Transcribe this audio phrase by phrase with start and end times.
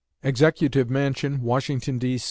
[0.23, 2.19] EXECUTIVE MANSION WASHINGTON, D.